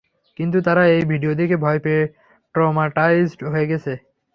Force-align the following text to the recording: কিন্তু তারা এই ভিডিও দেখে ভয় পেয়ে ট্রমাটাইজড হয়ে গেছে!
কিন্তু 0.39 0.57
তারা 0.67 0.83
এই 0.95 1.03
ভিডিও 1.11 1.31
দেখে 1.39 1.55
ভয় 1.65 1.79
পেয়ে 1.85 2.03
ট্রমাটাইজড 2.55 3.39
হয়ে 3.51 3.69
গেছে! 3.71 3.93